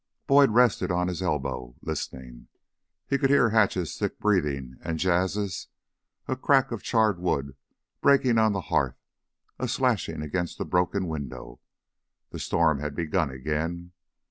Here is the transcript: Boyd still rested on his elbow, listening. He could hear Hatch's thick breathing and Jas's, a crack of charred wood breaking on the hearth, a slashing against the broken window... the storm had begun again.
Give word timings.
Boyd 0.25 0.47
still 0.47 0.55
rested 0.55 0.91
on 0.91 1.07
his 1.09 1.21
elbow, 1.21 1.75
listening. 1.83 2.47
He 3.05 3.19
could 3.19 3.29
hear 3.29 3.51
Hatch's 3.51 3.95
thick 3.95 4.17
breathing 4.17 4.79
and 4.83 4.97
Jas's, 4.97 5.67
a 6.27 6.35
crack 6.35 6.71
of 6.71 6.81
charred 6.81 7.19
wood 7.19 7.55
breaking 8.01 8.39
on 8.39 8.53
the 8.53 8.61
hearth, 8.61 8.97
a 9.59 9.67
slashing 9.67 10.23
against 10.23 10.57
the 10.57 10.65
broken 10.65 11.07
window... 11.07 11.59
the 12.31 12.39
storm 12.39 12.79
had 12.79 12.95
begun 12.95 13.29
again. 13.29 13.91